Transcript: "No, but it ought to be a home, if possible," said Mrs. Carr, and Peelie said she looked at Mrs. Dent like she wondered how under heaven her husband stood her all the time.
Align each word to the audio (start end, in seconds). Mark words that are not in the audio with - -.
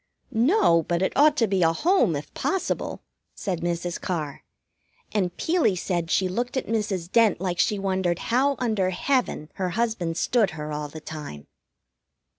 "No, 0.31 0.81
but 0.81 1.03
it 1.03 1.13
ought 1.15 1.37
to 1.37 1.45
be 1.47 1.61
a 1.61 1.71
home, 1.73 2.15
if 2.15 2.33
possible," 2.33 3.03
said 3.35 3.61
Mrs. 3.61 4.01
Carr, 4.01 4.43
and 5.11 5.37
Peelie 5.37 5.75
said 5.75 6.09
she 6.09 6.27
looked 6.27 6.57
at 6.57 6.65
Mrs. 6.65 7.11
Dent 7.11 7.39
like 7.39 7.59
she 7.59 7.77
wondered 7.77 8.17
how 8.33 8.55
under 8.57 8.89
heaven 8.89 9.51
her 9.57 9.69
husband 9.69 10.17
stood 10.17 10.49
her 10.57 10.71
all 10.73 10.87
the 10.87 11.01
time. 11.01 11.45